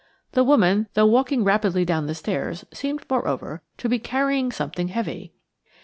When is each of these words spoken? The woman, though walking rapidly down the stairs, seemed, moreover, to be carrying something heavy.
The 0.31 0.43
woman, 0.43 0.87
though 0.95 1.05
walking 1.05 1.43
rapidly 1.43 1.85
down 1.85 2.07
the 2.07 2.15
stairs, 2.15 2.65
seemed, 2.73 3.05
moreover, 3.07 3.61
to 3.77 3.87
be 3.87 3.99
carrying 3.99 4.51
something 4.51 4.87
heavy. 4.87 5.31